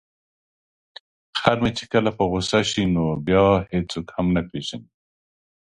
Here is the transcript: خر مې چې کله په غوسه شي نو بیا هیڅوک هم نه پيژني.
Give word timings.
خر 1.39 1.55
مې 1.61 1.71
چې 1.77 1.85
کله 1.93 2.09
په 2.17 2.23
غوسه 2.31 2.59
شي 2.69 2.83
نو 2.95 3.03
بیا 3.27 3.45
هیڅوک 3.71 4.07
هم 4.15 4.27
نه 4.35 4.41
پيژني. 4.49 4.89